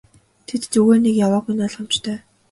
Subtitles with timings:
[0.47, 2.17] Тэд зүгээр нэг яваагүй нь ойлгомжтой.